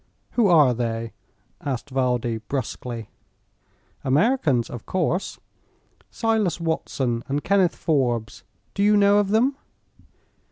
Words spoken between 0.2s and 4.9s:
"Who are they?" asked Valdi, brusquely. "Americans, of